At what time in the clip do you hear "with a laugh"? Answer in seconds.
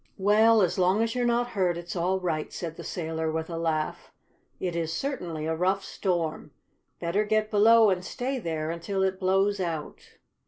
3.31-4.11